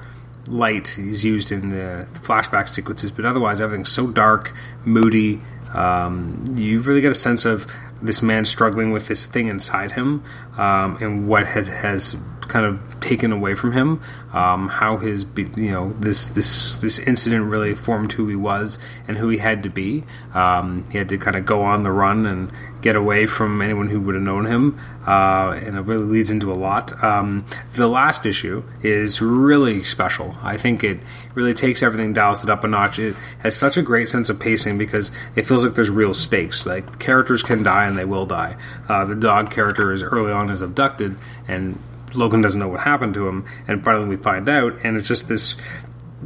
light 0.49 0.99
is 0.99 1.25
used 1.25 1.53
in 1.53 1.71
the 1.71 2.07
flashback 2.15 2.69
sequences, 2.69 3.11
but 3.11 3.25
otherwise 3.25 3.61
everything's 3.61 3.91
so 3.91 4.09
dark, 4.09 4.53
moody. 4.85 5.41
Um, 5.75 6.45
you 6.55 6.81
really 6.81 7.01
get 7.01 7.13
a 7.13 7.17
sense 7.17 7.45
of 7.45 7.67
this 8.03 8.21
man 8.21 8.45
struggling 8.45 8.91
with 8.91 9.07
this 9.07 9.27
thing 9.27 9.49
inside 9.49 9.93
him 9.93 10.25
um, 10.59 10.99
and 11.01 11.29
what 11.29 11.47
had, 11.47 11.67
has 11.69 12.17
kind 12.53 12.67
of 12.67 13.01
taken 13.01 13.33
away 13.33 13.55
from 13.55 13.73
him. 13.73 14.03
Um, 14.33 14.69
how 14.69 14.99
his 14.99 15.27
you 15.57 15.73
know 15.73 15.93
this 15.95 16.29
this 16.29 16.77
this 16.77 16.99
incident 16.99 17.47
really 17.47 17.75
formed 17.75 18.13
who 18.13 18.29
he 18.29 18.37
was 18.37 18.79
and 19.09 19.17
who 19.17 19.29
he 19.31 19.39
had 19.39 19.63
to 19.63 19.71
be. 19.71 20.05
Um, 20.35 20.85
he 20.93 20.99
had 20.99 21.09
to 21.09 21.19
kind 21.19 21.37
of 21.37 21.47
go 21.47 21.63
on 21.63 21.83
the 21.83 21.91
run 21.91 22.27
and 22.27 22.53
get 22.83 22.97
away 22.97 23.27
from 23.27 23.63
anyone 23.63 23.89
who 23.89 24.01
would 24.01 24.15
have 24.15 24.25
known 24.25 24.45
him, 24.45 24.79
uh, 25.07 25.59
and 25.65 25.77
it 25.77 25.81
really 25.83 26.05
leads 26.05 26.31
into 26.31 26.51
a 26.51 26.55
lot. 26.55 26.93
Um, 27.03 27.47
the 27.75 27.87
last 27.87 28.27
issue 28.27 28.65
is 28.83 29.23
really 29.23 29.85
special. 29.85 30.37
I 30.43 30.57
think 30.57 30.83
it 30.83 31.01
really 31.35 31.55
takes 31.55 31.83
everything, 31.83 32.13
dials 32.13 32.43
it 32.43 32.51
up 32.51 32.65
a 32.65 32.69
notch. 32.69 32.99
It 32.99 33.15
has 33.39 33.57
such 33.57 33.77
a 33.77 33.83
great 33.83 34.09
sense 34.09 34.29
of 34.29 34.41
pacing 34.41 34.79
because 34.79 35.11
it 35.37 35.47
feels 35.47 35.65
like 35.65 35.75
there's 35.75 35.91
real 35.91 36.13
stakes. 36.13 36.67
Like 36.67 36.99
characters 36.99 37.43
can 37.43 37.63
die 37.63 37.87
and 37.87 37.97
they 37.97 38.05
will 38.05 38.27
die. 38.27 38.57
Uh, 38.89 39.05
the 39.05 39.17
dog 39.17 39.51
character 39.51 39.93
is 39.93 40.03
early 40.03 40.33
on 40.33 40.51
is 40.51 40.61
abducted 40.61 41.17
and 41.47 41.79
Logan 42.15 42.41
doesn't 42.41 42.61
know 42.61 42.69
what 42.69 42.81
happened 42.81 43.15
to 43.15 43.29
him, 43.29 43.45
and 43.67 43.83
finally 43.85 44.09
we 44.09 44.17
find 44.17 44.49
out, 44.49 44.75
and 44.85 44.97
it's 44.97 45.09
just 45.09 45.29
this 45.29 45.57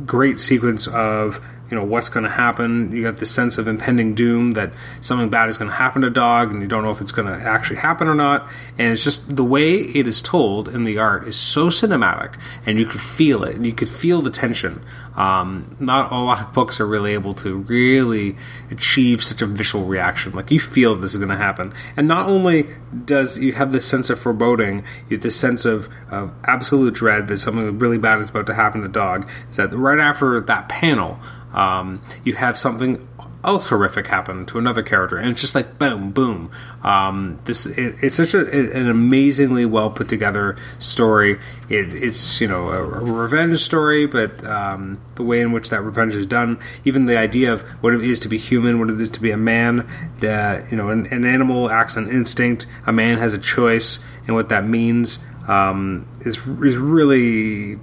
great 0.04 0.38
sequence 0.38 0.86
of 0.86 1.40
you 1.70 1.76
know 1.76 1.84
what's 1.84 2.08
going 2.08 2.24
to 2.24 2.30
happen. 2.30 2.92
You 2.92 3.02
got 3.02 3.18
this 3.18 3.30
sense 3.30 3.58
of 3.58 3.66
impending 3.66 4.14
doom 4.14 4.52
that 4.52 4.72
something 5.00 5.28
bad 5.28 5.48
is 5.48 5.58
going 5.58 5.70
to 5.70 5.76
happen 5.76 6.02
to 6.02 6.10
dog, 6.10 6.52
and 6.52 6.62
you 6.62 6.68
don't 6.68 6.84
know 6.84 6.90
if 6.90 7.00
it's 7.00 7.12
going 7.12 7.26
to 7.26 7.44
actually 7.44 7.76
happen 7.76 8.08
or 8.08 8.14
not. 8.14 8.50
And 8.78 8.92
it's 8.92 9.04
just 9.04 9.36
the 9.36 9.44
way 9.44 9.74
it 9.74 10.06
is 10.06 10.22
told 10.22 10.68
in 10.68 10.84
the 10.84 10.98
art 10.98 11.26
is 11.26 11.36
so 11.36 11.68
cinematic, 11.68 12.38
and 12.64 12.78
you 12.78 12.86
could 12.86 13.00
feel 13.00 13.42
it. 13.44 13.60
You 13.60 13.72
could 13.72 13.88
feel 13.88 14.20
the 14.20 14.30
tension. 14.30 14.82
Um, 15.16 15.76
not 15.80 16.12
a 16.12 16.16
lot 16.16 16.40
of 16.40 16.52
books 16.52 16.78
are 16.78 16.86
really 16.86 17.14
able 17.14 17.32
to 17.34 17.56
really 17.56 18.36
achieve 18.70 19.22
such 19.22 19.40
a 19.42 19.46
visual 19.46 19.86
reaction. 19.86 20.32
Like 20.32 20.50
you 20.50 20.60
feel 20.60 20.94
this 20.94 21.12
is 21.12 21.18
going 21.18 21.30
to 21.30 21.36
happen, 21.36 21.72
and 21.96 22.06
not 22.06 22.28
only 22.28 22.68
does 23.04 23.38
you 23.38 23.52
have 23.52 23.72
this 23.72 23.84
sense 23.84 24.10
of 24.10 24.20
foreboding, 24.20 24.84
you 25.08 25.16
have 25.16 25.22
this 25.22 25.36
sense 25.38 25.64
of, 25.64 25.88
of 26.10 26.32
absolute 26.44 26.94
dread 26.94 27.28
that 27.28 27.38
something 27.38 27.78
really 27.78 27.98
bad 27.98 28.20
is 28.20 28.30
about 28.30 28.46
to 28.46 28.54
happen 28.54 28.82
to 28.82 28.88
dog. 28.88 29.28
Is 29.50 29.56
that 29.56 29.72
right 29.72 29.98
after 29.98 30.40
that 30.40 30.68
panel? 30.68 31.18
Um, 31.56 32.02
you 32.24 32.34
have 32.34 32.58
something 32.58 33.06
else 33.46 33.68
horrific 33.68 34.08
happen 34.08 34.44
to 34.44 34.58
another 34.58 34.82
character, 34.82 35.16
and 35.16 35.30
it's 35.30 35.40
just 35.40 35.54
like 35.54 35.78
boom, 35.78 36.10
boom. 36.10 36.50
Um, 36.82 37.38
this 37.44 37.66
it, 37.66 37.96
it's 38.02 38.16
such 38.16 38.34
a, 38.34 38.40
an 38.76 38.88
amazingly 38.88 39.64
well 39.64 39.88
put 39.88 40.08
together 40.08 40.56
story. 40.78 41.38
It, 41.68 41.94
it's 41.94 42.40
you 42.40 42.48
know 42.48 42.68
a, 42.68 42.82
a 42.82 43.04
revenge 43.04 43.58
story, 43.58 44.06
but 44.06 44.44
um, 44.44 45.00
the 45.14 45.22
way 45.22 45.40
in 45.40 45.52
which 45.52 45.70
that 45.70 45.82
revenge 45.82 46.14
is 46.14 46.26
done, 46.26 46.58
even 46.84 47.06
the 47.06 47.16
idea 47.16 47.52
of 47.52 47.62
what 47.82 47.94
it 47.94 48.02
is 48.02 48.18
to 48.20 48.28
be 48.28 48.36
human, 48.36 48.80
what 48.80 48.90
it 48.90 49.00
is 49.00 49.08
to 49.10 49.20
be 49.20 49.30
a 49.30 49.36
man. 49.36 49.88
That 50.20 50.70
you 50.70 50.76
know, 50.76 50.90
an, 50.90 51.06
an 51.06 51.24
animal 51.24 51.70
acts 51.70 51.96
on 51.96 52.10
instinct. 52.10 52.66
A 52.86 52.92
man 52.92 53.18
has 53.18 53.32
a 53.32 53.38
choice, 53.38 54.00
and 54.26 54.34
what 54.34 54.48
that 54.48 54.66
means 54.66 55.20
um, 55.46 56.06
is 56.20 56.38
is 56.38 56.76
really 56.76 57.78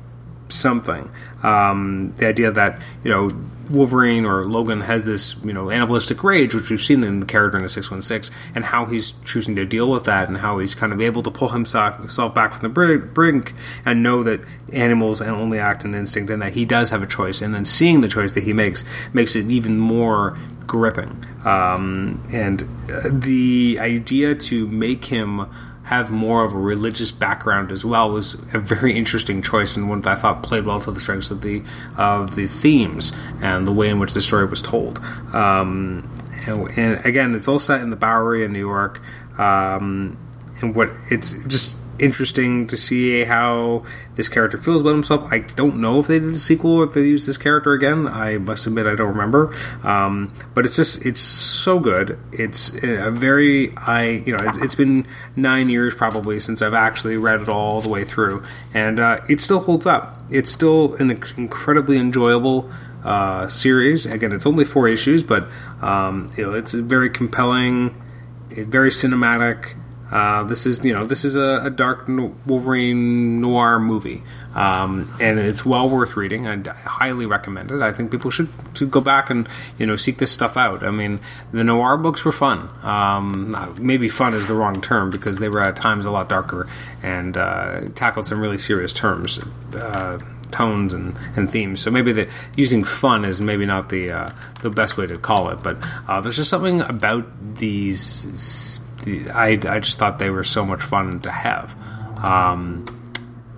something. 0.50 1.10
Um, 1.42 2.14
the 2.18 2.28
idea 2.28 2.52
that 2.52 2.82
you 3.04 3.10
know 3.10 3.30
Wolverine 3.72 4.26
or 4.26 4.44
Logan 4.46 4.82
has 4.82 5.06
this 5.06 5.36
you 5.44 5.54
know 5.54 5.70
animalistic 5.70 6.24
rage, 6.24 6.54
which 6.54 6.70
we've 6.70 6.82
seen 6.82 7.04
in 7.04 7.20
the 7.20 7.26
character 7.26 7.58
in 7.58 7.64
the 7.64 7.70
six 7.70 7.90
one 7.90 8.02
six, 8.02 8.30
and 8.56 8.66
how 8.66 8.86
he's 8.86 9.14
choosing 9.26 9.56
to 9.56 9.66
deal 9.66 9.90
with 9.90 10.06
that, 10.06 10.28
and 10.28 10.38
how 10.38 10.60
he's 10.60 10.76
kind 10.76 10.94
of 10.94 11.02
able 11.02 11.24
to 11.24 11.32
pull 11.32 11.50
himself 11.50 12.36
back 12.36 12.54
from 12.54 12.62
the 12.62 12.98
brink 13.14 13.54
and 13.86 14.04
know 14.04 14.24
that 14.24 14.42
animals 14.72 15.22
only 15.22 15.60
act 15.60 15.84
in 15.84 15.96
instinct, 15.96 16.30
and 16.30 16.42
that 16.42 16.54
he 16.54 16.66
does 16.66 16.90
have 16.90 17.02
a 17.02 17.08
choice, 17.08 17.42
and 17.42 17.54
then 17.54 17.66
seeing 17.66 18.02
the 18.02 18.08
choice 18.08 18.32
that 18.34 18.44
he 18.44 18.54
makes 18.54 18.84
makes 19.14 19.36
it 19.36 19.50
even 19.50 19.78
more 19.80 20.38
gripping. 20.68 21.26
Um, 21.46 22.24
and 22.32 22.64
uh, 22.92 23.10
the 23.12 23.78
idea 23.80 24.36
to 24.36 24.68
make 24.68 25.06
him 25.06 25.50
have 25.84 26.12
more 26.12 26.44
of 26.44 26.54
a 26.54 26.58
religious 26.58 27.12
background 27.12 27.72
as 27.72 27.84
well 27.84 28.10
was 28.10 28.36
a 28.54 28.60
very 28.60 28.98
interesting 28.98 29.42
choice 29.42 29.76
and 29.76 29.90
one 29.90 30.02
that 30.02 30.18
I 30.18 30.20
thought 30.20 30.42
played 30.42 30.66
well 30.66 30.80
to 30.82 30.92
the 30.92 31.00
strengths 31.00 31.30
of 31.30 31.42
the 31.42 31.64
of 31.98 32.36
the 32.36 32.48
themes 32.48 33.14
and 33.42 33.68
the 33.68 33.74
way 33.74 33.90
in 33.90 34.00
which 34.00 34.14
the 34.14 34.22
story 34.22 34.46
was 34.46 34.62
told. 34.62 35.00
Um, 35.34 36.10
and, 36.48 36.78
and, 36.78 37.06
again, 37.06 37.36
it's 37.36 37.48
all 37.48 37.60
set 37.60 37.82
in 37.82 37.90
the 37.90 37.96
Bowery 37.96 38.44
in 38.44 38.52
New 38.52 38.60
York, 38.60 39.02
um, 39.38 40.18
and 40.62 40.76
what 40.76 40.90
it's 41.10 41.34
just 41.48 41.78
interesting 42.00 42.68
to 42.68 42.78
see 42.78 43.24
how 43.24 43.84
this 44.16 44.30
character 44.30 44.58
feels 44.58 44.82
about 44.82 44.94
himself. 44.94 45.32
I 45.32 45.40
don't 45.40 45.80
know 45.80 46.00
if 46.00 46.08
they 46.08 46.20
did 46.20 46.34
a 46.34 46.40
sequel 46.40 46.72
or 46.72 46.84
if 46.86 46.94
they 46.94 47.02
used 47.02 47.28
this 47.28 47.38
character 47.38 47.74
again. 47.74 48.08
I 48.08 48.38
must 48.38 48.68
admit 48.68 48.86
I 48.86 48.96
don't 48.96 49.10
remember. 49.10 49.56
Um, 49.84 50.34
but 50.54 50.66
it's 50.66 50.76
just 50.76 51.06
it's 51.06 51.22
so 51.22 51.80
good. 51.80 52.20
It's 52.32 52.76
a 52.84 53.12
very 53.12 53.76
I 53.78 54.24
you 54.26 54.36
know 54.36 54.44
it's, 54.48 54.58
it's 54.60 54.76
been 54.76 55.08
nine 55.36 55.70
years 55.70 55.94
probably 55.94 56.40
since 56.40 56.62
I've 56.62 56.74
actually 56.74 57.18
read 57.18 57.42
it 57.42 57.50
all 57.50 57.82
the 57.82 57.90
way 57.90 58.04
through, 58.04 58.44
and 58.74 59.00
uh, 59.00 59.20
it 59.30 59.42
still 59.42 59.60
holds 59.60 59.86
up. 59.86 60.18
It's 60.30 60.52
still 60.52 60.96
an 60.96 61.12
incredibly 61.12 61.98
enjoyable. 61.98 62.70
Uh, 63.04 63.50
series 63.50 64.06
again, 64.06 64.32
it's 64.32 64.46
only 64.46 64.64
four 64.64 64.88
issues, 64.88 65.24
but 65.24 65.46
um, 65.82 66.32
you 66.38 66.44
know 66.44 66.54
it's 66.54 66.74
very 66.74 67.10
compelling, 67.10 68.02
very 68.50 68.90
cinematic. 68.90 69.76
Uh, 70.14 70.44
this 70.44 70.68
is 70.68 70.86
you 70.86 70.94
know 70.94 71.06
this 71.06 71.26
is 71.26 71.36
a, 71.36 71.62
a 71.64 71.72
dark 71.72 72.08
Wolverine 72.46 73.42
noir 73.42 73.80
movie, 73.80 74.22
um, 74.54 75.12
and 75.20 75.40
it's 75.40 75.66
well 75.66 75.90
worth 75.90 76.16
reading. 76.16 76.48
I 76.48 76.62
highly 76.72 77.26
recommend 77.26 77.72
it. 77.72 77.82
I 77.82 77.92
think 77.92 78.12
people 78.12 78.30
should 78.30 78.48
to 78.76 78.86
go 78.86 79.02
back 79.02 79.32
and 79.32 79.50
you 79.80 79.88
know 79.88 79.96
seek 79.96 80.20
this 80.20 80.32
stuff 80.32 80.56
out. 80.56 80.84
I 80.84 80.92
mean, 80.92 81.20
the 81.52 81.64
noir 81.64 81.98
books 81.98 82.24
were 82.24 82.32
fun. 82.32 82.70
Um, 82.84 83.56
maybe 83.80 84.08
fun 84.08 84.36
is 84.36 84.46
the 84.46 84.54
wrong 84.54 84.82
term 84.82 85.10
because 85.10 85.40
they 85.40 85.50
were 85.50 85.62
at 85.62 85.76
times 85.76 86.06
a 86.06 86.12
lot 86.12 86.30
darker 86.30 86.70
and 87.02 87.36
uh, 87.36 87.82
tackled 87.96 88.28
some 88.28 88.40
really 88.40 88.60
serious 88.60 88.94
terms. 88.94 89.40
Uh, 89.76 90.20
tones 90.52 90.94
and, 90.94 91.18
and 91.36 91.50
themes. 91.50 91.82
So 91.82 91.90
maybe 91.90 92.14
the 92.14 92.30
using 92.56 92.84
fun 92.84 93.26
is 93.26 93.42
maybe 93.42 93.66
not 93.66 93.90
the 93.90 94.12
uh, 94.12 94.32
the 94.62 94.70
best 94.70 94.96
way 94.96 95.08
to 95.08 95.18
call 95.18 95.50
it, 95.50 95.64
but 95.64 95.78
uh, 96.08 96.22
there's 96.22 96.36
just 96.36 96.52
something 96.52 96.82
about 96.82 97.26
these 97.56 98.80
I, 99.08 99.60
I 99.68 99.80
just 99.80 100.00
thought 100.00 100.20
they 100.20 100.30
were 100.30 100.44
so 100.44 100.66
much 100.66 100.82
fun 100.82 101.20
to 101.22 101.32
have. 101.32 101.76
Um, 102.24 102.86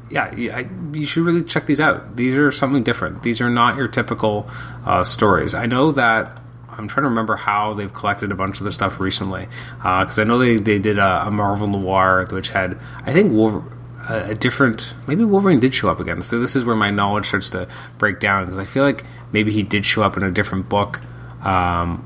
yeah, 0.09 0.25
I, 0.25 0.69
you 0.93 1.05
should 1.05 1.23
really 1.23 1.43
check 1.43 1.65
these 1.65 1.79
out. 1.79 2.15
These 2.15 2.37
are 2.37 2.51
something 2.51 2.83
different. 2.83 3.23
These 3.23 3.41
are 3.41 3.49
not 3.49 3.75
your 3.75 3.87
typical 3.87 4.49
uh, 4.85 5.03
stories. 5.03 5.53
I 5.53 5.65
know 5.65 5.91
that 5.93 6.39
I'm 6.77 6.87
trying 6.87 7.03
to 7.03 7.09
remember 7.09 7.35
how 7.35 7.73
they've 7.73 7.93
collected 7.93 8.31
a 8.31 8.35
bunch 8.35 8.59
of 8.59 8.65
the 8.65 8.71
stuff 8.71 8.99
recently 8.99 9.47
because 9.77 10.19
uh, 10.19 10.21
I 10.21 10.25
know 10.25 10.37
they, 10.37 10.57
they 10.57 10.79
did 10.79 10.99
a, 10.99 11.27
a, 11.27 11.31
Marvel 11.31 11.67
Noir 11.67 12.27
which 12.31 12.49
had 12.49 12.77
I 13.05 13.13
think 13.13 13.31
Wolver- 13.31 13.71
a, 14.09 14.35
different 14.35 14.93
maybe 15.07 15.23
Wolverine 15.23 15.59
did 15.59 15.73
show 15.73 15.89
up 15.89 15.99
again. 15.99 16.21
So 16.21 16.39
this 16.39 16.55
is 16.55 16.65
where 16.65 16.75
my 16.75 16.91
knowledge 16.91 17.27
starts 17.27 17.49
to 17.51 17.67
break 17.97 18.19
down 18.19 18.45
because 18.45 18.57
I 18.57 18.65
feel 18.65 18.83
like 18.83 19.03
maybe 19.31 19.51
he 19.51 19.63
did 19.63 19.85
show 19.85 20.03
up 20.03 20.17
in 20.17 20.23
a 20.23 20.31
different 20.31 20.69
book. 20.69 21.01
Um, 21.43 22.05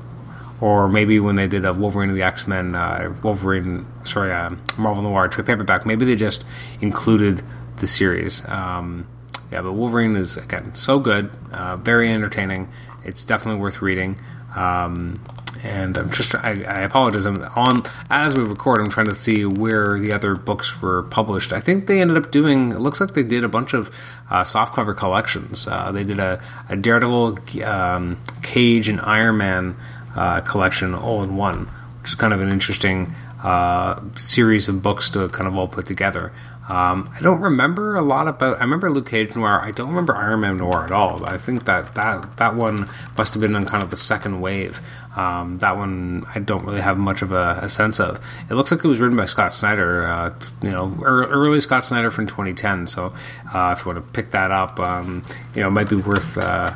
or 0.60 0.88
maybe 0.88 1.18
when 1.20 1.36
they 1.36 1.46
did 1.46 1.64
a 1.64 1.72
Wolverine 1.72 2.10
of 2.10 2.16
the 2.16 2.22
X 2.22 2.46
Men, 2.46 2.74
uh, 2.74 3.14
Wolverine, 3.22 3.86
sorry, 4.04 4.32
uh, 4.32 4.50
Marvel 4.76 5.02
Noir 5.02 5.28
trade 5.28 5.46
paperback, 5.46 5.86
maybe 5.86 6.04
they 6.04 6.16
just 6.16 6.44
included 6.80 7.42
the 7.78 7.86
series. 7.86 8.46
Um, 8.46 9.08
yeah, 9.50 9.62
but 9.62 9.72
Wolverine 9.72 10.16
is 10.16 10.36
again 10.36 10.74
so 10.74 10.98
good, 10.98 11.30
uh, 11.52 11.76
very 11.76 12.10
entertaining. 12.10 12.68
It's 13.04 13.24
definitely 13.24 13.60
worth 13.60 13.82
reading. 13.82 14.18
Um, 14.54 15.20
and 15.62 15.96
I'm 15.96 16.10
just 16.10 16.34
I, 16.34 16.62
I, 16.62 16.80
apologize. 16.82 17.26
I'm 17.26 17.42
on 17.56 17.82
as 18.08 18.34
we 18.34 18.42
record. 18.44 18.80
I'm 18.80 18.90
trying 18.90 19.06
to 19.06 19.14
see 19.14 19.44
where 19.44 19.98
the 19.98 20.12
other 20.12 20.34
books 20.34 20.80
were 20.80 21.02
published. 21.04 21.52
I 21.52 21.60
think 21.60 21.86
they 21.86 22.00
ended 22.00 22.16
up 22.16 22.30
doing. 22.30 22.72
It 22.72 22.78
looks 22.78 23.00
like 23.00 23.14
they 23.14 23.22
did 23.22 23.44
a 23.44 23.48
bunch 23.48 23.74
of 23.74 23.94
uh, 24.30 24.42
softcover 24.42 24.96
collections. 24.96 25.66
Uh, 25.66 25.92
they 25.92 26.04
did 26.04 26.18
a, 26.18 26.42
a 26.68 26.76
Daredevil, 26.76 27.38
um, 27.64 28.18
Cage, 28.42 28.88
and 28.88 29.00
Iron 29.00 29.36
Man 29.38 29.76
uh, 30.16 30.40
collection 30.40 30.94
all 30.94 31.22
in 31.22 31.36
one, 31.36 31.66
which 32.00 32.10
is 32.10 32.14
kind 32.14 32.32
of 32.32 32.40
an 32.40 32.48
interesting 32.48 33.14
uh, 33.42 34.00
series 34.18 34.68
of 34.68 34.82
books 34.82 35.10
to 35.10 35.28
kind 35.28 35.48
of 35.48 35.56
all 35.56 35.68
put 35.68 35.86
together. 35.86 36.32
Um, 36.68 37.10
I 37.16 37.20
don't 37.20 37.40
remember 37.40 37.96
a 37.96 38.02
lot 38.02 38.28
about. 38.28 38.58
I 38.58 38.60
remember 38.60 38.90
Luke 38.90 39.08
Cage 39.08 39.34
Noir. 39.34 39.60
I 39.60 39.72
don't 39.72 39.88
remember 39.88 40.14
Iron 40.14 40.40
Man 40.40 40.58
Noir 40.58 40.84
at 40.84 40.92
all. 40.92 41.24
I 41.24 41.36
think 41.36 41.64
that 41.64 41.96
that 41.96 42.36
that 42.36 42.54
one 42.54 42.88
must 43.18 43.34
have 43.34 43.40
been 43.40 43.56
on 43.56 43.66
kind 43.66 43.82
of 43.82 43.90
the 43.90 43.96
second 43.96 44.40
wave. 44.40 44.80
Um, 45.16 45.58
that 45.58 45.76
one 45.76 46.24
I 46.32 46.38
don't 46.38 46.64
really 46.64 46.80
have 46.80 46.96
much 46.96 47.22
of 47.22 47.32
a, 47.32 47.58
a, 47.62 47.68
sense 47.68 47.98
of. 47.98 48.24
It 48.48 48.54
looks 48.54 48.70
like 48.70 48.84
it 48.84 48.86
was 48.86 49.00
written 49.00 49.16
by 49.16 49.24
Scott 49.24 49.52
Snyder. 49.52 50.06
Uh, 50.06 50.34
you 50.62 50.70
know, 50.70 50.96
early 51.02 51.58
Scott 51.58 51.84
Snyder 51.84 52.12
from 52.12 52.28
2010. 52.28 52.86
So 52.86 53.12
uh, 53.52 53.74
if 53.76 53.84
you 53.84 53.92
want 53.92 54.06
to 54.06 54.12
pick 54.12 54.30
that 54.30 54.52
up, 54.52 54.78
um, 54.78 55.24
you 55.56 55.62
know, 55.62 55.66
it 55.66 55.72
might 55.72 55.90
be 55.90 55.96
worth 55.96 56.38
uh, 56.38 56.72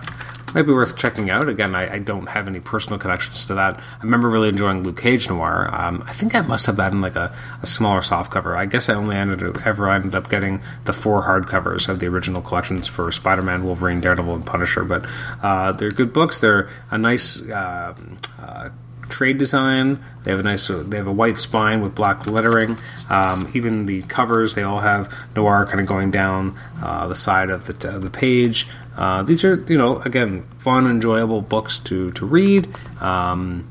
might 0.54 0.62
be 0.62 0.72
worth 0.72 0.96
checking 0.96 1.30
out. 1.30 1.48
Again, 1.48 1.74
I, 1.74 1.94
I, 1.94 1.98
don't 1.98 2.26
have 2.26 2.46
any 2.46 2.60
personal 2.60 2.98
connections 2.98 3.46
to 3.46 3.54
that. 3.54 3.78
I 3.78 4.02
remember 4.02 4.30
really 4.30 4.48
enjoying 4.48 4.82
Luke 4.82 5.00
Cage 5.00 5.28
Noir. 5.28 5.68
Um, 5.72 6.04
I 6.06 6.12
think 6.12 6.34
I 6.34 6.40
must 6.42 6.66
have 6.66 6.76
that 6.76 6.92
in 6.92 7.00
like 7.00 7.16
a, 7.16 7.34
a 7.62 7.66
smaller 7.66 8.00
softcover. 8.00 8.56
I 8.56 8.66
guess 8.66 8.88
I 8.88 8.94
only 8.94 9.16
ended 9.16 9.42
up, 9.42 9.66
ever 9.66 9.90
ended 9.90 10.14
up 10.14 10.30
getting 10.30 10.60
the 10.84 10.92
four 10.92 11.22
hardcovers 11.22 11.88
of 11.88 11.98
the 11.98 12.06
original 12.06 12.40
collections 12.42 12.88
for 12.88 13.10
Spider 13.10 13.42
Man, 13.42 13.64
Wolverine, 13.64 14.00
Daredevil, 14.00 14.34
and 14.34 14.46
Punisher. 14.46 14.84
But 14.84 15.06
uh, 15.42 15.72
they're 15.72 15.90
good 15.90 16.12
books. 16.12 16.38
They're 16.38 16.68
a 16.90 16.98
nice. 16.98 17.42
Uh, 17.42 17.94
uh, 18.40 18.70
trade 19.08 19.38
design. 19.38 20.02
They 20.24 20.30
have 20.30 20.40
a 20.40 20.42
nice, 20.42 20.68
they 20.68 20.96
have 20.96 21.06
a 21.06 21.12
white 21.12 21.38
spine 21.38 21.82
with 21.82 21.94
black 21.94 22.26
lettering. 22.26 22.76
Um, 23.10 23.50
even 23.54 23.86
the 23.86 24.02
covers, 24.02 24.54
they 24.54 24.62
all 24.62 24.80
have 24.80 25.14
noir 25.36 25.66
kind 25.66 25.80
of 25.80 25.86
going 25.86 26.10
down 26.10 26.58
uh, 26.82 27.06
the 27.06 27.14
side 27.14 27.50
of 27.50 27.66
the, 27.66 27.94
of 27.94 28.02
the 28.02 28.10
page. 28.10 28.66
Uh, 28.96 29.22
these 29.22 29.44
are, 29.44 29.56
you 29.68 29.78
know, 29.78 29.98
again, 30.00 30.42
fun, 30.58 30.86
enjoyable 30.86 31.40
books 31.40 31.78
to 31.78 32.10
to 32.12 32.26
read. 32.26 32.68
Um, 33.00 33.68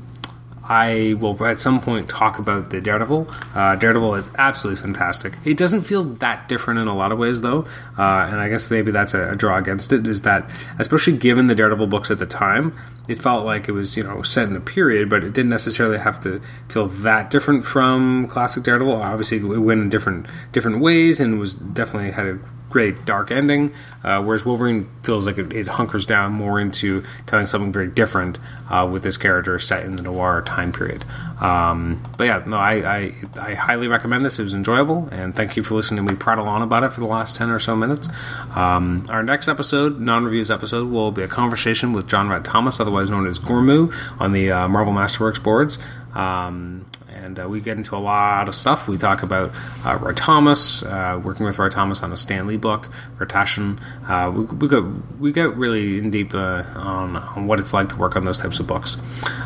I 0.66 1.14
will 1.20 1.44
at 1.44 1.60
some 1.60 1.80
point 1.80 2.08
talk 2.08 2.38
about 2.38 2.70
the 2.70 2.80
Daredevil. 2.80 3.28
Uh, 3.54 3.76
Daredevil 3.76 4.14
is 4.14 4.30
absolutely 4.38 4.80
fantastic. 4.80 5.34
It 5.44 5.58
doesn't 5.58 5.82
feel 5.82 6.04
that 6.04 6.48
different 6.48 6.80
in 6.80 6.88
a 6.88 6.96
lot 6.96 7.12
of 7.12 7.18
ways, 7.18 7.42
though, 7.42 7.66
uh, 7.98 8.28
and 8.30 8.40
I 8.40 8.48
guess 8.48 8.70
maybe 8.70 8.90
that's 8.90 9.12
a, 9.12 9.32
a, 9.32 9.36
draw 9.36 9.58
against 9.58 9.92
it. 9.92 10.06
Is 10.06 10.22
that 10.22 10.48
especially 10.78 11.18
given 11.18 11.48
the 11.48 11.54
Daredevil 11.54 11.88
books 11.88 12.10
at 12.10 12.18
the 12.18 12.26
time, 12.26 12.74
it 13.08 13.20
felt 13.20 13.44
like 13.44 13.68
it 13.68 13.72
was 13.72 13.96
you 13.96 14.02
know 14.02 14.22
set 14.22 14.48
in 14.48 14.56
a 14.56 14.60
period, 14.60 15.10
but 15.10 15.24
it 15.24 15.32
didn't 15.32 15.50
necessarily 15.50 15.98
have 15.98 16.20
to 16.20 16.40
feel 16.68 16.86
that 16.88 17.30
different 17.30 17.64
from 17.64 18.26
classic 18.28 18.62
Daredevil. 18.62 19.02
Obviously, 19.02 19.38
it 19.38 19.42
went 19.42 19.80
in 19.80 19.88
different 19.88 20.26
different 20.52 20.80
ways 20.80 21.20
and 21.20 21.38
was 21.38 21.52
definitely 21.52 22.12
had 22.12 22.26
a 22.26 22.38
great 22.74 23.04
dark 23.04 23.30
ending, 23.30 23.72
uh, 24.02 24.20
whereas 24.20 24.44
Wolverine 24.44 24.90
feels 25.04 25.26
like 25.26 25.38
it, 25.38 25.52
it, 25.52 25.68
hunkers 25.68 26.06
down 26.06 26.32
more 26.32 26.58
into 26.58 27.04
telling 27.24 27.46
something 27.46 27.70
very 27.70 27.86
different 27.86 28.36
uh, 28.68 28.84
with 28.90 29.04
this 29.04 29.16
character 29.16 29.56
set 29.60 29.84
in 29.84 29.94
the 29.94 30.02
noir 30.02 30.42
time 30.42 30.72
period. 30.72 31.04
Um, 31.40 32.02
but 32.18 32.24
yeah, 32.24 32.42
no, 32.44 32.56
I, 32.56 32.72
I, 32.96 33.14
I, 33.40 33.54
highly 33.54 33.86
recommend 33.86 34.24
this. 34.24 34.40
It 34.40 34.42
was 34.42 34.54
enjoyable, 34.54 35.08
and 35.12 35.36
thank 35.36 35.56
you 35.56 35.62
for 35.62 35.76
listening 35.76 36.04
We 36.06 36.16
prattle 36.16 36.48
on 36.48 36.62
about 36.62 36.82
it 36.82 36.92
for 36.92 36.98
the 36.98 37.06
last 37.06 37.36
10 37.36 37.48
or 37.50 37.60
so 37.60 37.76
minutes. 37.76 38.08
Um, 38.56 39.06
our 39.08 39.22
next 39.22 39.46
episode, 39.46 40.00
non 40.00 40.24
reviews 40.24 40.50
episode, 40.50 40.90
will 40.90 41.12
be 41.12 41.22
a 41.22 41.28
conversation 41.28 41.92
with 41.92 42.08
John 42.08 42.28
Rhett 42.28 42.42
Thomas, 42.44 42.80
otherwise 42.80 42.93
known 43.10 43.26
as 43.26 43.38
Gormu, 43.38 43.92
on 44.20 44.32
the 44.32 44.50
uh, 44.50 44.68
Marvel 44.68 44.92
Masterworks 44.92 45.42
boards. 45.42 45.78
Um, 46.14 46.86
and 47.14 47.38
uh, 47.38 47.48
we 47.48 47.60
get 47.60 47.76
into 47.76 47.96
a 47.96 47.98
lot 47.98 48.48
of 48.48 48.54
stuff. 48.54 48.88
We 48.88 48.98
talk 48.98 49.22
about 49.22 49.52
uh, 49.84 49.96
Roy 50.00 50.12
Thomas, 50.12 50.82
uh, 50.82 51.20
working 51.22 51.46
with 51.46 51.58
Roy 51.58 51.68
Thomas 51.68 52.02
on 52.02 52.12
a 52.12 52.16
Stan 52.16 52.46
Lee 52.46 52.56
book 52.56 52.90
Taschen. 53.26 53.80
Uh, 54.08 54.30
we, 54.30 54.44
we 54.44 54.68
go 54.68 55.02
we 55.18 55.32
get 55.32 55.56
really 55.56 55.98
in 55.98 56.10
deep 56.10 56.34
uh, 56.34 56.64
on, 56.74 57.16
on 57.16 57.46
what 57.46 57.60
it's 57.60 57.72
like 57.72 57.88
to 57.90 57.96
work 57.96 58.16
on 58.16 58.24
those 58.24 58.38
types 58.38 58.60
of 58.60 58.66
books. 58.66 58.96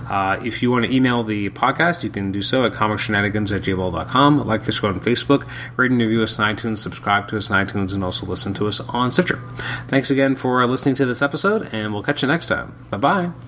Uh, 0.08 0.40
if 0.44 0.62
you 0.62 0.70
want 0.70 0.84
to 0.84 0.94
email 0.94 1.22
the 1.22 1.50
podcast, 1.50 2.02
you 2.02 2.10
can 2.10 2.32
do 2.32 2.42
so 2.42 2.64
at 2.64 2.72
comicshenanigans 2.72 3.54
at 3.54 3.62
gmail.com. 3.62 4.46
Like 4.46 4.64
the 4.64 4.72
show 4.72 4.88
on 4.88 5.00
Facebook, 5.00 5.48
rate 5.76 5.90
and 5.90 6.00
review 6.00 6.22
us 6.22 6.38
on 6.38 6.54
iTunes, 6.54 6.78
subscribe 6.78 7.28
to 7.28 7.37
us 7.37 7.50
on 7.50 7.66
iTunes, 7.66 7.94
and 7.94 8.04
also 8.04 8.26
listen 8.26 8.54
to 8.54 8.66
us 8.66 8.80
on 8.80 9.10
Stitcher. 9.10 9.40
Thanks 9.88 10.10
again 10.10 10.34
for 10.34 10.64
listening 10.66 10.94
to 10.96 11.06
this 11.06 11.22
episode, 11.22 11.68
and 11.72 11.92
we'll 11.92 12.02
catch 12.02 12.22
you 12.22 12.28
next 12.28 12.46
time. 12.46 12.75
Bye 12.90 12.98
bye. 12.98 13.47